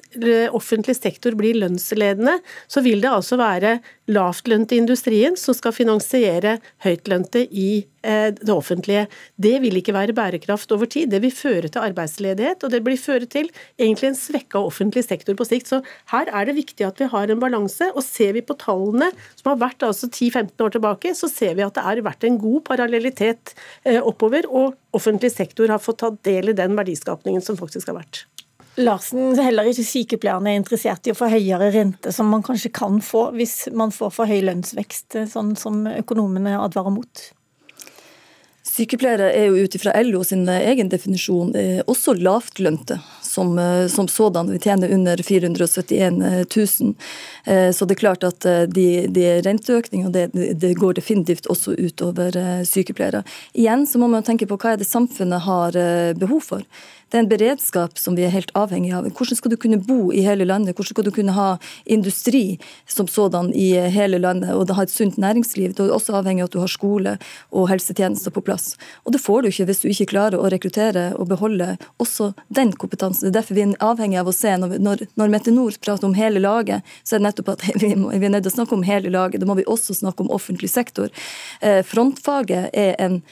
offentlig 0.52 0.98
sektor 0.98 1.36
blir 1.38 1.60
lønnsledende, 1.62 2.38
så 2.72 2.84
vil 2.86 3.04
det 3.04 3.12
altså 3.12 3.40
være 3.42 3.78
lavtlønte 4.12 4.76
i 4.76 4.82
industrien 4.82 5.38
som 5.40 5.56
skal 5.58 5.74
finansiere 5.76 6.58
høytlønte 6.84 7.44
i 7.48 7.70
eh, 8.04 8.30
det 8.36 8.54
offentlige. 8.54 9.06
Det 9.42 9.54
vil 9.64 9.80
ikke 9.80 9.96
være 9.96 10.16
bærekraft 10.18 10.72
over 10.76 10.90
tid. 10.92 11.12
Det 11.14 11.22
vil 11.24 11.34
føre 11.36 11.72
til 11.72 11.84
arbeidsledighet, 11.84 12.66
og 12.66 12.74
det 12.74 12.84
blir 12.86 13.00
føre 13.00 13.30
til 13.32 13.50
egentlig 13.80 14.12
en 14.12 14.20
svekka 14.20 14.62
offentlig 14.62 15.06
sektor 15.08 15.38
på 15.40 15.48
sikt. 15.48 15.72
Så 15.72 15.82
her 16.14 16.32
er 16.32 16.50
det 16.50 16.58
viktig 16.60 16.88
at 16.88 17.02
vi 17.02 17.10
har 17.14 17.32
en 17.32 17.42
balanse. 17.42 17.92
Og 17.96 18.04
ser 18.06 18.36
vi 18.38 18.46
på 18.46 18.58
tallene 18.60 19.12
som 19.40 19.54
har 19.54 19.62
vært 19.64 19.88
altså 19.88 20.10
10-15 20.12 20.56
år 20.66 20.76
tilbake, 20.78 21.16
så 21.18 21.32
ser 21.32 21.58
vi 21.58 21.66
at 21.66 21.78
det 21.78 21.88
har 21.88 22.06
vært 22.06 22.28
en 22.28 22.40
god 22.42 22.62
parallellitet 22.70 23.56
eh, 23.86 24.02
oppover. 24.02 24.48
og 24.52 24.78
offentlig 24.92 25.32
sektor 25.32 25.72
har 25.72 25.80
fått 25.80 26.02
ta 26.04 26.12
del 26.28 26.52
i 26.52 26.58
den 26.58 26.76
verdiskapningen 26.76 27.44
som 27.44 27.58
faktisk 27.60 27.92
har 27.92 28.02
vært. 28.02 28.26
Larsen, 28.84 29.36
heller 29.40 29.70
ikke 29.70 29.86
sykepleierne 29.88 30.54
er 30.54 30.62
interessert 30.62 31.08
i 31.08 31.14
å 31.14 31.18
få 31.18 31.30
høyere 31.32 31.72
rente, 31.74 32.14
som 32.16 32.32
man 32.32 32.44
kanskje 32.46 32.74
kan 32.76 33.02
få 33.06 33.30
hvis 33.36 33.68
man 33.78 33.94
får 33.96 34.16
for 34.16 34.30
høy 34.30 34.42
lønnsvekst, 34.48 35.22
sånn 35.32 35.56
som 35.60 35.86
økonomene 35.90 36.58
advarer 36.62 36.94
mot? 36.98 37.30
Sykepleiere 38.72 39.32
er 39.36 39.50
jo 39.50 39.66
ut 39.66 39.74
ifra 39.76 39.92
LO 40.06 40.22
sin 40.24 40.46
egen 40.48 40.88
definisjon 40.92 41.50
eh, 41.60 41.82
også 41.92 42.14
lavtlønte 42.16 43.00
som, 43.26 43.58
eh, 43.60 43.88
som 43.92 44.08
sådan. 44.08 44.52
Vi 44.54 44.60
tjener 44.64 44.94
under 44.96 45.18
471 45.18 46.22
000. 46.56 46.94
Eh, 47.46 47.72
så 47.76 47.86
det 47.86 47.98
er 47.98 48.00
klart 48.00 48.24
at 48.24 48.48
de, 48.72 48.86
de 49.12 49.26
renteøkningene 49.44 50.14
det, 50.14 50.54
det, 50.62 50.72
går 50.80 50.96
definitivt 51.02 51.50
også 51.52 51.74
utover 51.74 52.38
sykepleiere. 52.68 53.26
Igjen 53.58 53.84
så 53.90 54.00
må 54.00 54.08
man 54.14 54.24
tenke 54.24 54.48
på 54.48 54.60
hva 54.62 54.76
er 54.76 54.80
det 54.80 54.88
samfunnet 54.88 55.44
har 55.50 55.76
behov 56.22 56.46
for. 56.54 56.64
Det 57.12 57.18
er 57.20 57.26
en 57.26 57.32
beredskap 57.32 57.98
som 58.00 58.16
vi 58.16 58.24
er 58.24 58.32
helt 58.32 58.54
avhengig 58.56 58.94
av. 58.96 59.08
Hvordan 59.12 59.36
skal 59.36 59.52
du 59.52 59.58
kunne 59.60 59.82
bo 59.84 60.14
i 60.16 60.22
hele 60.24 60.46
landet? 60.48 60.78
Hvordan 60.78 60.94
skal 60.94 61.08
du 61.08 61.12
kunne 61.12 61.34
ha 61.36 61.48
industri 61.84 62.56
som 62.88 63.10
sådan 63.12 63.50
i 63.52 63.74
hele 63.92 64.22
landet 64.24 64.54
og 64.56 64.72
ha 64.78 64.86
et 64.88 64.94
sunt 64.94 65.20
næringsliv? 65.20 65.74
Du 65.76 65.84
er 65.84 65.92
også 65.92 66.16
avhengig 66.22 66.46
av 66.46 66.48
at 66.48 66.56
du 66.56 66.62
har 66.64 66.72
skole 66.72 67.18
og 67.52 67.68
helsetjenester 67.68 68.32
på 68.32 68.46
plass. 68.48 68.78
Og 69.04 69.12
det 69.12 69.20
får 69.26 69.44
du 69.44 69.52
ikke 69.52 69.68
hvis 69.68 69.84
du 69.84 69.90
ikke 69.92 70.08
klarer 70.14 70.40
å 70.40 70.48
rekruttere 70.54 71.10
og 71.18 71.28
beholde 71.34 71.74
også 72.00 72.32
den 72.48 72.72
kompetansen. 72.72 73.28
Det 73.28 73.34
er 73.34 73.40
derfor 73.42 73.60
vi 73.60 73.68
er 73.68 73.76
avhengig 73.84 74.22
av 74.24 74.32
å 74.32 74.38
se, 74.38 74.56
når, 74.64 74.80
når, 74.80 75.06
når 75.20 75.36
Metenor 75.36 75.84
prater 75.84 76.08
om 76.08 76.16
hele 76.16 76.40
laget, 76.40 76.88
så 77.04 77.18
er 77.18 77.26
det 77.26 77.28
nettopp 77.28 77.56
at 77.58 77.70
vi, 77.84 77.92
må, 78.00 78.16
vi 78.16 78.32
er 78.32 78.38
nødt 78.38 78.48
til 78.48 78.56
å 78.56 78.60
snakke 78.62 78.80
om 78.80 78.88
hele 78.88 79.12
laget. 79.12 79.44
Da 79.44 79.52
må 79.52 79.60
vi 79.60 79.68
også 79.68 80.00
snakke 80.00 80.24
om 80.24 80.32
offentlig 80.32 80.72
sektor. 80.72 81.12
Eh, 81.60 81.84
frontfaget 81.84 82.72
er 82.72 82.96
en 83.04 83.24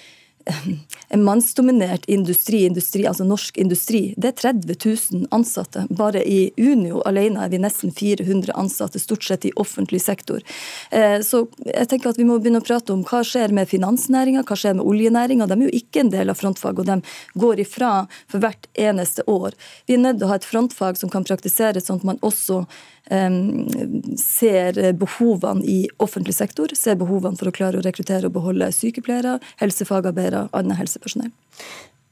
en 1.10 1.24
mannsdominert 1.24 2.06
industri, 2.06 2.66
industri, 2.66 3.06
altså 3.08 3.26
norsk 3.28 3.58
industri, 3.58 4.02
det 4.18 4.34
er 4.34 4.38
30 4.38 4.76
000 4.86 5.28
ansatte. 5.36 5.86
Bare 5.90 6.22
i 6.24 6.52
Unio 6.58 7.02
alene 7.10 7.46
er 7.46 7.54
vi 7.54 7.62
nesten 7.62 7.94
400 7.96 8.54
ansatte, 8.54 9.02
stort 9.02 9.26
sett 9.26 9.48
i 9.50 9.54
offentlig 9.56 10.02
sektor. 10.04 10.44
Eh, 10.92 11.20
så 11.26 11.46
jeg 11.66 11.90
tenker 11.90 12.12
at 12.12 12.20
vi 12.22 12.28
må 12.30 12.38
begynne 12.40 12.62
å 12.62 12.68
prate 12.68 12.94
om 12.94 13.02
hva 13.08 13.24
skjer 13.26 13.54
med 13.56 13.70
finansnæringa, 13.72 14.46
hva 14.46 14.60
skjer 14.60 14.78
med 14.78 14.86
oljenæringa. 14.86 15.50
De 15.50 15.58
er 15.58 15.66
jo 15.68 15.82
ikke 15.82 16.04
en 16.04 16.14
del 16.14 16.34
av 16.34 16.40
frontfag, 16.40 16.80
og 16.80 16.90
de 16.90 17.00
går 17.42 17.66
ifra 17.66 17.94
for 18.30 18.44
hvert 18.44 18.70
eneste 18.78 19.26
år. 19.28 19.58
Vi 19.90 19.98
er 19.98 20.04
nødt 20.06 20.22
til 20.22 20.30
å 20.30 20.34
ha 20.34 20.40
et 20.40 20.48
frontfag 20.48 21.00
som 21.00 21.12
kan 21.14 21.28
praktiseres 21.28 21.90
sånn 21.90 22.02
at 22.04 22.08
man 22.14 22.22
også 22.26 22.64
ser 23.10 24.78
behovene 25.02 25.66
i 25.66 25.78
offentlig 25.98 26.36
sektor, 26.38 26.70
ser 26.78 27.00
behovene 27.00 27.40
for 27.40 27.50
å 27.50 27.56
klare 27.56 27.80
å 27.80 27.86
rekruttere 27.86 28.30
og 28.30 28.36
beholde 28.36 28.70
sykepleiere, 28.76 29.40
helsefagarbeidere, 29.62 30.48
annet 30.54 30.78
helsepersonell. 30.78 31.32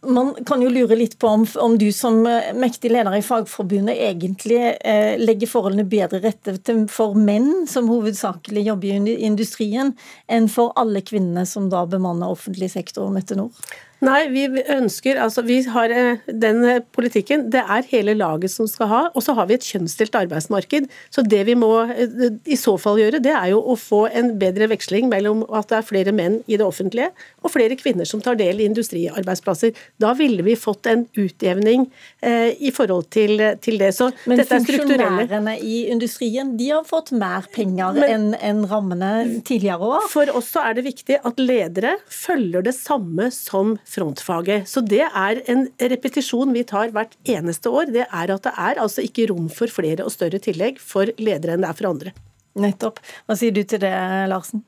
Man 0.06 0.30
kan 0.46 0.62
jo 0.62 0.70
lure 0.70 0.96
litt 0.96 1.16
på 1.20 1.28
om, 1.28 1.44
om, 1.58 1.74
du 1.78 1.90
som 1.92 2.20
mektig 2.56 2.92
leder 2.94 3.16
i 3.18 3.24
Fagforbundet 3.26 3.98
egentlig 3.98 4.60
eh, 4.78 5.18
legger 5.18 5.50
forholdene 5.50 5.88
bedre 5.90 6.22
rette 6.22 6.54
for 6.94 7.18
menn 7.18 7.66
som 7.68 7.90
hovedsakelig 7.90 8.68
jobber 8.70 9.10
i 9.10 9.18
industrien, 9.26 9.96
enn 10.30 10.48
for 10.54 10.72
alle 10.78 11.02
kvinnene 11.02 11.48
som 11.50 11.72
da 11.74 11.82
bemanner 11.90 12.30
offentlig 12.30 12.70
sektor, 12.76 13.10
Mette 13.12 13.36
Nord? 13.40 13.58
Nei, 14.06 14.28
vi 14.30 14.44
ønsker 14.70 15.18
altså 15.18 15.42
Vi 15.48 15.58
har 15.74 15.90
eh, 15.94 16.20
den 16.30 16.62
eh, 16.68 16.84
politikken. 16.94 17.48
Det 17.54 17.64
er 17.64 17.88
hele 17.90 18.14
laget 18.18 18.54
som 18.54 18.68
skal 18.70 18.90
ha. 18.92 19.00
Og 19.18 19.24
så 19.26 19.34
har 19.38 19.48
vi 19.50 19.56
et 19.58 19.66
kjønnsdelt 19.66 20.14
arbeidsmarked. 20.20 20.86
Så 21.14 21.24
det 21.26 21.44
vi 21.48 21.56
må 21.58 21.72
eh, 21.90 22.28
i 22.46 22.58
så 22.60 22.76
fall 22.82 23.02
gjøre, 23.02 23.22
det 23.24 23.34
er 23.34 23.52
jo 23.56 23.62
å 23.74 23.78
få 23.80 24.04
en 24.14 24.36
bedre 24.38 24.70
veksling 24.70 25.10
mellom 25.10 25.42
at 25.50 25.72
det 25.72 25.80
er 25.80 25.88
flere 25.88 26.14
menn 26.14 26.40
i 26.46 26.60
det 26.60 26.66
offentlige 26.68 27.10
og 27.42 27.54
flere 27.54 27.78
kvinner 27.80 28.06
som 28.06 28.22
tar 28.22 28.38
del 28.38 28.62
i 28.62 28.68
industriarbeidsplasser. 28.70 29.74
Da 30.02 30.14
ville 30.18 30.46
vi 30.46 30.54
fått 30.60 30.90
en 30.92 31.08
utjevning 31.18 31.88
eh, 32.22 32.54
i 32.54 32.74
forhold 32.76 33.10
til, 33.14 33.42
til 33.66 33.82
det. 33.82 33.94
Så 33.98 34.12
Men 34.30 34.44
dette 34.44 34.60
er 34.60 34.66
strukturelle. 34.66 35.10
Men 35.10 35.26
funksjonærene 35.26 35.58
i 35.58 35.80
industrien 35.90 36.54
de 36.60 36.70
har 36.76 36.86
fått 36.86 37.14
mer 37.18 37.50
penger 37.56 37.98
enn 38.06 38.30
en 38.38 38.62
rammene 38.70 39.42
tidligere 39.48 39.90
år? 39.98 40.08
For 40.14 40.30
oss 40.38 40.54
så 40.54 40.68
er 40.70 40.78
det 40.78 40.86
viktig 40.92 41.18
at 41.26 41.42
ledere 41.42 41.98
følger 42.14 42.70
det 42.70 42.78
samme 42.78 43.32
som 43.34 43.74
frontfaget. 43.88 44.68
Så 44.70 44.84
det 44.86 45.04
er 45.08 45.42
en 45.52 45.68
repetisjon 45.80 46.54
vi 46.56 46.66
tar 46.68 46.94
hvert 46.96 47.16
eneste 47.28 47.72
år. 47.72 47.92
Det 47.96 48.06
er 48.08 48.34
at 48.34 48.48
det 48.48 48.54
er 48.54 48.82
altså 48.84 49.06
ikke 49.06 49.30
rom 49.32 49.48
for 49.54 49.72
flere 49.72 50.06
og 50.06 50.14
større 50.14 50.42
tillegg 50.44 50.82
for 50.84 51.10
ledere 51.22 51.56
enn 51.56 51.66
det 51.66 51.72
er 51.72 51.80
for 51.80 51.92
andre. 51.92 52.16
Nettopp. 52.58 53.00
Hva 53.28 53.38
sier 53.38 53.54
du 53.54 53.62
til 53.64 53.82
det, 53.84 53.94
Larsen? 54.32 54.64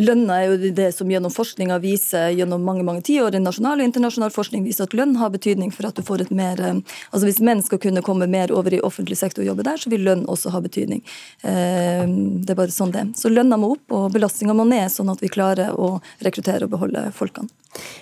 Lønna 0.00 0.38
er 0.40 0.46
jo 0.48 0.70
det 0.72 0.88
som 0.96 1.10
gjennom 1.10 1.32
forskninga 1.32 1.76
viser 1.82 2.30
gjennom 2.32 2.62
mange 2.64 2.84
mange 2.86 3.02
tiår, 3.04 3.36
nasjonal 3.44 3.82
og 3.82 3.88
internasjonal 3.90 4.32
forskning 4.32 4.64
viser 4.64 4.86
at 4.88 4.94
lønn 4.96 5.18
har 5.20 5.32
betydning 5.34 5.68
for 5.74 5.84
at 5.84 5.98
du 5.98 6.04
får 6.06 6.24
et 6.24 6.32
mer 6.32 6.60
eh, 6.64 6.78
altså 7.10 7.26
Hvis 7.28 7.42
menn 7.44 7.60
skal 7.60 7.80
kunne 7.82 8.04
komme 8.04 8.28
mer 8.30 8.52
over 8.56 8.72
i 8.72 8.80
offentlig 8.80 9.18
sektor 9.20 9.44
og 9.44 9.50
jobbe 9.50 9.66
der, 9.68 9.76
så 9.76 9.92
vil 9.92 10.06
lønn 10.06 10.24
også 10.32 10.54
ha 10.54 10.62
betydning. 10.64 11.02
Eh, 11.44 12.06
det 12.08 12.54
er 12.54 12.58
bare 12.62 12.72
sånn 12.72 12.94
det 12.94 13.10
Så 13.20 13.28
lønna 13.28 13.58
må 13.60 13.74
opp, 13.76 13.84
og 13.92 14.14
belastninga 14.14 14.56
må 14.56 14.64
ned, 14.64 14.88
sånn 14.92 15.12
at 15.12 15.20
vi 15.20 15.32
klarer 15.32 15.76
å 15.76 15.98
rekruttere 16.24 16.64
og 16.64 16.72
beholde 16.72 17.10
folkene. 17.16 17.52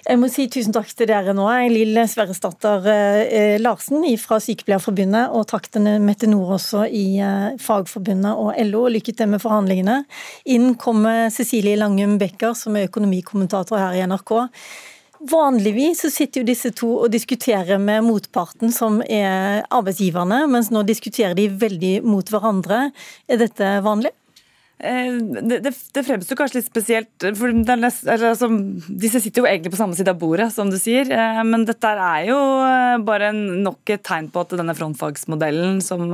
Jeg 0.03 0.19
må 0.19 0.27
si 0.27 0.49
tusen 0.51 0.75
takk 0.75 0.89
til 0.99 1.07
dere 1.07 1.31
nå, 1.35 1.45
Lill 1.71 1.99
Sverresdatter 2.11 2.87
eh, 2.91 3.57
Larsen 3.63 4.07
fra 4.19 4.39
Sykepleierforbundet, 4.43 5.35
og 5.35 5.47
takk 5.51 5.67
til 5.75 5.91
Mette 6.03 6.31
Nord 6.31 6.57
også 6.61 6.87
i 6.87 7.19
Fagforbundet 7.63 8.39
og 8.39 8.55
LO. 8.71 8.87
Lykke 8.91 9.15
til 9.15 9.31
med 9.31 9.43
forhandlingene. 9.43 10.01
Inn 10.55 10.75
kommer 10.79 11.31
Cecilie 11.35 11.80
Langum 11.81 12.19
Becker, 12.21 12.55
som 12.59 12.77
er 12.77 12.89
økonomikommentator 12.91 13.81
her 13.81 13.97
i 13.99 14.07
NRK. 14.07 14.37
Vanligvis 15.31 16.01
så 16.05 16.09
sitter 16.13 16.41
jo 16.41 16.49
disse 16.49 16.71
to 16.73 16.95
og 17.03 17.11
diskuterer 17.13 17.81
med 17.81 18.07
motparten, 18.07 18.73
som 18.73 19.03
er 19.05 19.67
arbeidsgiverne, 19.69 20.47
mens 20.49 20.71
nå 20.73 20.81
diskuterer 20.89 21.37
de 21.37 21.51
veldig 21.61 21.99
mot 22.07 22.33
hverandre. 22.33 22.87
Er 23.29 23.43
dette 23.43 23.75
vanlig? 23.85 24.15
Eh, 24.81 25.13
det, 25.45 25.59
det, 25.61 25.73
det 25.93 26.05
fremstår 26.07 26.39
kanskje 26.39 26.61
litt 26.61 26.69
spesielt, 26.71 27.27
for 27.37 27.53
nest, 27.53 28.07
altså, 28.09 28.49
disse 28.89 29.21
sitter 29.21 29.43
jo 29.43 29.49
egentlig 29.49 29.75
på 29.75 29.81
samme 29.81 29.97
side 29.99 30.13
av 30.15 30.21
bordet, 30.21 30.49
som 30.55 30.71
du 30.73 30.79
sier. 30.81 31.11
Eh, 31.13 31.41
men 31.45 31.67
dette 31.69 31.91
er 31.91 32.31
jo 32.31 32.39
eh, 32.65 32.97
bare 33.05 33.31
nok 33.37 33.93
et 33.93 34.05
tegn 34.07 34.31
på 34.33 34.45
at 34.45 34.55
denne 34.57 34.77
frontfagsmodellen 34.77 35.83
som 35.85 36.07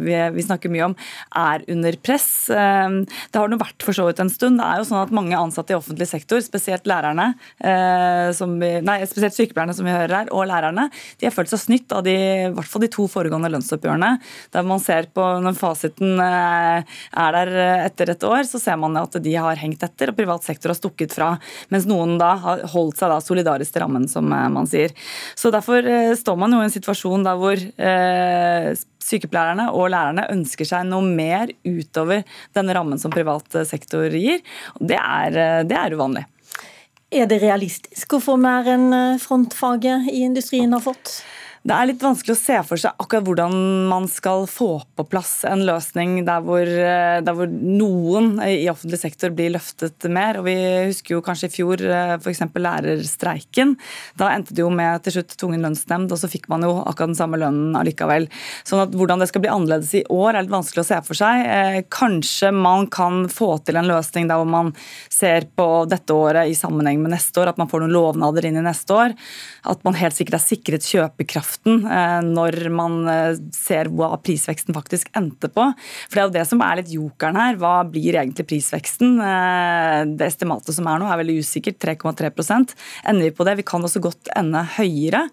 vi, 0.00 0.16
vi 0.34 0.46
snakker 0.46 0.72
mye 0.72 0.88
om, 0.88 0.96
er 1.38 1.64
under 1.70 1.98
press. 2.02 2.28
Det 2.50 3.38
har 3.38 3.50
nå 3.50 3.58
vært 3.60 3.84
for 3.84 3.96
så 3.96 4.06
vidt 4.08 4.20
en 4.22 4.32
stund. 4.32 4.58
Det 4.60 4.66
er 4.66 4.80
jo 4.80 4.88
sånn 4.88 5.02
at 5.04 5.14
mange 5.14 5.38
ansatte 5.38 5.74
i 5.74 5.78
offentlig 5.78 6.08
sektor, 6.10 6.42
spesielt 6.44 6.88
lærerne, 6.90 7.30
vi, 7.60 8.70
nei, 8.84 8.96
spesielt 9.08 9.36
sykepleierne 9.36 9.74
som 9.76 9.86
vi 9.86 9.94
hører 9.94 10.14
her, 10.20 10.30
og 10.34 10.48
lærerne, 10.50 10.88
de 11.20 11.28
har 11.28 11.34
følt 11.34 11.52
seg 11.52 11.62
snytt 11.62 11.94
av 11.94 12.04
de, 12.06 12.14
i 12.48 12.50
hvert 12.56 12.70
fall 12.70 12.84
de 12.84 12.90
to 12.92 13.06
foregående 13.10 13.50
lønnsoppgjørene, 13.52 14.10
der 14.54 14.66
man 14.66 14.82
ser 14.82 15.08
på 15.14 15.26
når 15.44 15.58
fasiten 15.60 16.20
er 16.20 16.84
der 17.36 17.52
etter 17.86 17.99
etter 18.00 18.14
et 18.14 18.24
år, 18.24 18.44
så 18.48 18.58
ser 18.60 18.78
man 18.80 18.96
at 18.96 19.16
de 19.20 19.34
har 19.36 19.58
hengt 19.60 19.82
etter, 19.84 20.10
og 20.10 20.16
privat 20.16 20.44
sektor 20.46 20.72
har 20.72 20.78
stukket 20.78 21.12
fra. 21.16 21.34
Mens 21.72 21.86
noen 21.88 22.16
da 22.20 22.32
har 22.40 22.64
holdt 22.72 23.00
seg 23.00 23.12
da 23.12 23.20
solidarisk 23.20 23.74
til 23.74 23.84
rammen, 23.84 24.08
som 24.08 24.30
eh, 24.32 24.48
man 24.52 24.68
sier. 24.70 24.94
Så 25.36 25.52
Derfor 25.52 25.84
eh, 25.84 26.14
står 26.16 26.38
man 26.40 26.54
jo 26.54 26.62
i 26.62 26.68
en 26.68 26.72
situasjon 26.72 27.26
der 27.26 27.40
hvor 27.40 27.60
eh, 27.60 28.70
sykepleierne 29.04 29.70
og 29.74 29.90
lærerne 29.92 30.28
ønsker 30.32 30.68
seg 30.68 30.86
noe 30.88 31.04
mer 31.04 31.52
utover 31.66 32.24
denne 32.56 32.76
rammen 32.76 33.00
som 33.00 33.12
privat 33.12 33.60
sektor 33.68 34.08
gir. 34.14 34.40
Det 34.78 34.96
er, 34.96 35.64
det 35.68 35.76
er 35.76 35.96
uvanlig. 35.96 36.24
Er 37.10 37.26
det 37.26 37.40
realistisk 37.42 38.14
å 38.14 38.22
få 38.22 38.36
mer 38.38 38.68
enn 38.70 38.92
frontfaget 39.18 40.12
i 40.12 40.22
industrien 40.28 40.70
har 40.76 40.84
fått? 40.84 41.18
Det 41.60 41.74
er 41.76 41.90
litt 41.90 42.00
vanskelig 42.00 42.32
å 42.32 42.40
se 42.40 42.54
for 42.64 42.80
seg 42.80 43.02
akkurat 43.02 43.26
hvordan 43.26 43.54
man 43.90 44.06
skal 44.08 44.46
få 44.48 44.78
på 44.96 45.04
plass 45.12 45.42
en 45.44 45.60
løsning 45.68 46.22
der 46.24 46.40
hvor, 46.40 46.64
eh, 46.64 47.18
der 47.20 47.34
hvor 47.36 47.50
noen 47.52 48.38
i 48.40 48.64
offentlig 48.72 48.96
sektor 49.02 49.28
blir 49.36 49.52
løftet 49.52 50.06
mer. 50.08 50.38
Og 50.40 50.46
Vi 50.46 50.54
husker 50.88 51.18
jo 51.18 51.20
kanskje 51.26 51.50
i 51.50 51.52
fjor 51.52 51.84
eh, 51.84 52.14
f.eks. 52.16 52.40
lærerstreiken. 52.56 53.74
Da 54.16 54.30
endte 54.32 54.56
det 54.56 54.64
jo 54.64 54.70
med 54.72 55.04
til 55.04 55.18
slutt 55.18 55.36
tvungen 55.36 55.60
lønnsnemnd, 55.66 56.08
og 56.08 56.22
så 56.22 56.30
fikk 56.32 56.48
man 56.48 56.64
jo 56.64 56.78
akkurat 56.80 57.12
den 57.12 57.20
samme 57.20 57.42
lønnen 57.42 57.76
allikevel. 57.76 58.30
Sånn 58.64 58.80
at 58.86 58.96
Hvordan 58.96 59.20
det 59.20 59.28
skal 59.28 59.44
bli 59.44 59.52
annerledes 59.52 59.92
i 60.00 60.02
år, 60.08 60.32
er 60.32 60.48
litt 60.48 60.56
vanskelig 60.56 60.86
å 60.86 60.88
se 60.94 61.02
for 61.04 61.20
seg. 61.20 61.44
Eh, 61.44 61.78
kanskje 61.92 62.54
man 62.56 62.88
kan 62.88 63.26
få 63.28 63.50
til 63.66 63.76
en 63.76 63.90
løsning 63.90 64.32
der 64.32 64.40
hvor 64.40 64.48
man 64.48 64.72
ser 65.12 65.44
på 65.52 65.68
dette 65.92 66.16
året 66.16 66.48
i 66.48 66.56
sammenheng 66.56 67.04
med 67.04 67.18
neste 67.18 67.44
år, 67.44 67.52
at 67.52 67.60
man 67.60 67.68
får 67.68 67.84
noen 67.84 67.96
lovnader 67.98 68.48
inn 68.48 68.56
i 68.56 68.64
neste 68.64 68.96
år. 68.96 69.16
At 69.68 69.84
man 69.84 70.00
helt 70.00 70.16
sikkert 70.16 70.40
er 70.40 70.46
sikret 70.48 70.88
kjøpekraft 70.88 71.49
kraften 71.50 71.86
eh, 71.86 72.20
når 72.22 72.70
man 72.70 73.08
eh, 73.08 73.38
ser 73.52 73.90
hva 73.90 74.16
prisveksten 74.22 74.74
faktisk 74.74 75.10
endte 75.16 75.48
på. 75.48 75.72
For 76.08 76.14
Det 76.14 76.20
er 76.20 76.28
jo 76.28 76.34
det 76.38 76.46
som 76.48 76.60
er 76.62 76.80
litt 76.80 76.92
jokeren 76.92 77.36
her. 77.36 77.56
Hva 77.56 77.84
blir 77.88 78.14
egentlig 78.14 78.46
prisveksten? 78.46 79.18
Eh, 79.20 80.04
det 80.16 80.26
estimatet 80.26 80.74
som 80.74 80.86
er 80.86 81.00
nå 81.00 81.08
er 81.10 81.20
veldig 81.20 81.40
usikkert, 81.40 81.80
3,3 81.80 82.30
Ender 83.06 83.24
vi 83.24 83.30
på 83.30 83.44
det? 83.44 83.56
Vi 83.56 83.66
kan 83.66 83.82
også 83.82 84.00
godt 84.00 84.30
ende 84.36 84.62
høyere. 84.76 85.26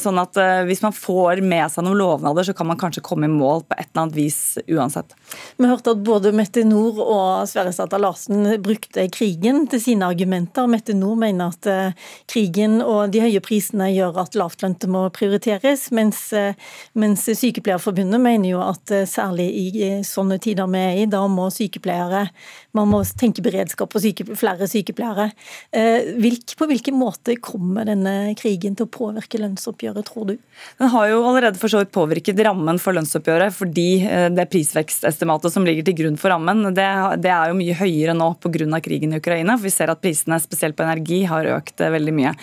Sånn 0.00 0.18
at 0.20 0.36
hvis 0.66 0.82
man 0.82 0.94
får 0.94 1.40
med 1.44 1.70
seg 1.72 1.84
noen 1.84 1.98
lovnader, 1.98 2.46
så 2.46 2.54
kan 2.56 2.68
man 2.68 2.78
kanskje 2.80 3.02
komme 3.04 3.28
i 3.28 3.32
mål 3.32 3.64
på 3.68 3.76
et 3.76 3.88
eller 3.90 4.04
annet 4.04 4.16
vis 4.16 4.38
uansett. 4.70 5.14
Vi 5.58 5.68
hørte 5.68 5.94
at 5.94 6.02
både 6.06 6.32
Mette 6.36 6.64
Nord 6.66 7.00
og 7.02 7.48
Sverresdatter 7.50 8.02
Larsen 8.02 8.46
brukte 8.64 9.06
krigen 9.14 9.64
til 9.70 9.82
sine 9.82 10.08
argumenter. 10.10 10.68
Mette 10.70 10.96
Nord 10.96 11.20
mener 11.22 11.54
at 11.54 11.98
krigen 12.30 12.80
og 12.82 13.12
de 13.14 13.24
høye 13.24 13.42
prisene 13.44 13.90
gjør 13.94 14.22
at 14.24 14.38
lavtlønte 14.38 14.90
må 14.94 15.04
prioriteres, 15.14 15.88
mens, 15.94 16.26
eh, 16.32 16.56
mens 16.98 17.26
Sykepleierforbundet 17.26 18.22
mener 18.22 18.54
jo 18.54 18.62
at 18.64 18.94
eh, 18.94 19.06
særlig 19.10 19.48
i 19.54 19.90
sånne 20.06 20.38
tider 20.42 20.70
vi 20.70 20.82
er 20.82 21.00
i, 21.02 21.08
da 21.10 21.24
må 21.30 21.50
sykepleiere 21.52 22.28
man 22.74 22.90
må 22.90 23.00
tenke 23.06 23.42
beredskap 23.44 23.92
på 23.92 24.00
syke, 24.02 24.24
flere 24.38 24.66
sykepleiere. 24.70 25.28
Eh, 25.74 26.10
hvilk, 26.18 26.56
på 26.58 26.66
hvilken 26.70 26.96
måte 26.98 27.36
kommer 27.42 27.86
denne 27.86 28.34
krigen 28.38 28.74
til 28.74 28.88
å 28.88 28.90
påvirke 28.90 29.38
lønnsoppgjøret, 29.38 30.08
tror 30.08 30.32
du? 30.32 30.34
Den 30.80 30.90
har 30.90 31.08
jo 31.12 31.20
allerede 31.22 31.60
for 31.60 31.70
så 31.70 31.84
vidt 31.84 31.92
påvirket 31.94 32.42
rammen 32.46 32.80
for 32.82 32.96
lønnsoppgjøret, 32.96 33.54
fordi 33.54 33.88
det 34.34 34.48
prisvekstestimatet 34.50 35.54
som 35.54 35.66
ligger 35.66 35.86
til 35.86 35.98
grunn 36.02 36.18
for 36.18 36.34
rammen, 36.34 36.66
det, 36.74 36.88
det 37.22 37.30
er 37.30 37.52
jo 37.52 37.58
mye 37.60 37.78
høyere 37.78 38.16
nå 38.18 38.32
pga. 38.42 38.80
krigen 38.82 39.14
i 39.14 39.22
Ukraina. 39.22 39.56
for 39.56 39.68
Vi 39.68 39.74
ser 39.76 39.94
at 39.94 40.02
prisene, 40.02 40.40
spesielt 40.42 40.76
på 40.76 40.86
energi, 40.86 41.22
har 41.30 41.52
økt 41.54 41.78
veldig 41.78 42.14
mye. 42.16 42.34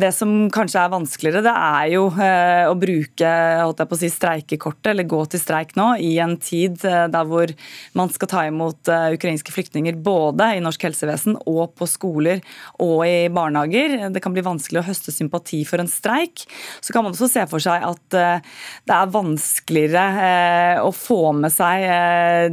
Det 0.00 0.08
som 0.16 0.48
kanskje 0.52 0.80
er 0.80 0.92
vanskeligere, 0.92 1.42
det 1.50 1.56
er 1.58 1.86
jo 1.94 2.04
eh, 2.22 2.68
å 2.70 2.76
bruke 2.78 3.30
holdt 3.64 3.82
jeg 3.82 3.90
på 3.90 3.96
å 3.96 4.00
si, 4.00 4.10
streikekortet, 4.12 4.90
eller 4.92 5.08
gå 5.08 5.20
til 5.30 5.42
streik 5.42 5.74
nå, 5.78 5.88
i 6.02 6.12
en 6.22 6.36
tid 6.40 6.82
eh, 6.86 7.06
der 7.10 7.26
hvor 7.28 7.50
man 7.98 8.12
skal 8.12 8.30
ta 8.30 8.44
imot 8.48 8.90
eh, 8.90 9.14
ukrainske 9.16 9.54
flyktninger 9.54 9.98
både 10.00 10.52
i 10.56 10.62
norsk 10.62 10.86
helsevesen 10.88 11.38
og 11.50 11.74
på 11.78 11.88
skoler 11.90 12.42
og 12.82 13.02
i 13.06 13.30
barnehager. 13.32 14.10
Det 14.14 14.22
kan 14.22 14.34
bli 14.36 14.44
vanskelig 14.46 14.82
å 14.82 14.86
høste 14.86 15.14
sympati 15.14 15.62
for 15.68 15.82
en 15.82 15.90
streik. 15.90 16.44
Så 16.80 16.94
kan 16.94 17.06
man 17.06 17.16
også 17.16 17.30
se 17.30 17.46
for 17.50 17.62
seg 17.62 17.84
at 17.86 18.04
det 18.10 18.94
er 18.94 19.12
vanskeligere 19.12 20.80
å 20.84 20.90
få 20.94 21.32
med 21.36 21.52
seg 21.52 21.84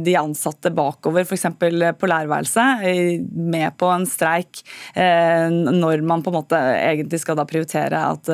de 0.04 0.14
ansatte 0.18 0.70
bakover, 0.74 1.26
f.eks. 1.26 1.46
på 1.58 2.10
lærerværelset, 2.10 2.84
med 3.28 3.76
på 3.78 3.90
en 3.92 4.06
streik 4.08 4.62
når 4.94 6.04
man 6.06 6.22
på 6.24 6.32
en 6.32 6.38
måte 6.38 6.60
egentlig 6.78 7.20
skal 7.22 7.38
da 7.38 7.46
prioritere 7.48 8.00
at, 8.14 8.30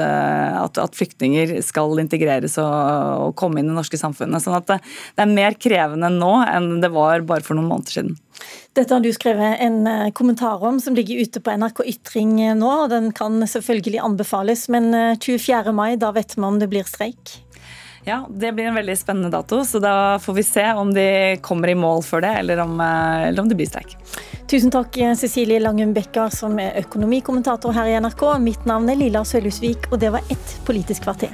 at, 0.56 0.78
at 0.80 0.96
flyktninger 0.96 1.56
skal 1.64 1.98
integreres 2.02 2.58
og, 2.62 2.72
og, 2.72 3.32
komme 3.38 3.60
inn 3.60 3.68
i 3.68 3.72
det 3.72 3.78
norske 3.78 4.00
samfunnet. 4.00 4.44
Sånn 4.44 4.58
at 4.58 4.68
det, 4.70 4.80
det, 5.14 5.24
er 5.24 5.32
mer 5.32 5.58
krevende 5.60 6.10
nå 6.12 6.34
enn 6.46 6.78
det 6.82 6.92
var 6.94 7.24
bare 7.28 7.44
for 7.46 7.58
noen 7.58 7.70
måneder 7.72 7.98
siden. 7.98 8.18
Dette 8.74 8.90
har 8.90 9.02
du 9.04 9.10
skrevet 9.14 9.62
en 9.62 9.86
eh, 9.86 10.10
kommentar 10.16 10.62
om 10.66 10.80
som 10.82 10.96
ligger 10.98 11.22
ute 11.22 11.40
på 11.40 11.54
NRK 11.54 11.84
Ytring 11.94 12.36
nå. 12.58 12.70
og 12.84 12.90
Den 12.92 13.12
kan 13.14 13.38
selvfølgelig 13.46 14.02
anbefales, 14.02 14.66
men 14.72 14.90
24. 15.22 15.62
Eh, 15.62 15.74
mai, 15.76 15.94
da 16.00 16.10
vet 16.16 16.36
vi 16.36 16.46
om 16.46 16.58
det 16.62 16.70
blir 16.72 16.86
streik? 16.88 17.38
Ja, 18.04 18.26
Det 18.28 18.52
blir 18.52 18.68
en 18.68 18.74
veldig 18.74 18.98
spennende 18.98 19.30
dato, 19.32 19.62
så 19.64 19.80
da 19.80 20.18
får 20.20 20.34
vi 20.34 20.42
se 20.42 20.64
om 20.72 20.92
de 20.94 21.36
kommer 21.40 21.68
i 21.72 21.74
mål 21.74 22.02
for 22.04 22.20
det, 22.20 22.34
eller 22.42 22.60
om, 22.60 22.76
eller 22.80 23.40
om 23.42 23.48
det 23.48 23.56
blir 23.56 23.70
streik. 23.70 23.96
Tusen 24.50 24.70
takk, 24.70 24.98
Cecilie 25.16 25.60
Langum 25.60 25.94
Bekker, 25.96 26.28
som 26.28 26.58
er 26.60 26.76
økonomikommentator 26.84 27.72
her 27.72 27.88
i 27.88 27.96
NRK. 28.04 28.26
Mitt 28.44 28.68
navn 28.68 28.92
er 28.92 29.00
Lilla 29.00 29.24
Sølhusvik, 29.24 29.88
og 29.90 30.00
det 30.04 30.12
var 30.12 30.20
ett 30.28 30.56
Politisk 30.68 31.08
kvarter. 31.08 31.32